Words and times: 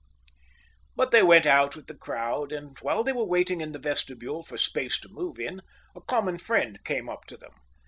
But 0.95 1.11
they 1.11 1.21
went 1.21 1.45
out 1.45 1.75
with 1.75 1.85
the 1.85 1.93
crowd, 1.93 2.51
and 2.51 2.75
while 2.79 3.03
they 3.03 3.13
were 3.13 3.23
waiting 3.23 3.61
in 3.61 3.71
the 3.71 3.77
vestibule 3.77 4.41
for 4.41 4.57
space 4.57 4.97
to 5.01 5.09
move 5.09 5.37
in, 5.39 5.61
a 5.95 6.01
common 6.01 6.39
friend 6.39 6.79
came 6.83 7.07
up 7.07 7.25
to 7.27 7.37
them. 7.37 7.51